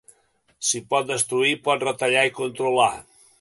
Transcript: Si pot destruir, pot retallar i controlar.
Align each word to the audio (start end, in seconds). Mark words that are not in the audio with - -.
Si 0.69 0.79
pot 0.93 1.05
destruir, 1.11 1.53
pot 1.67 1.85
retallar 1.89 2.25
i 2.31 2.33
controlar. 2.41 2.91